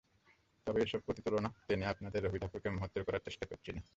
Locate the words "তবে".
0.67-0.79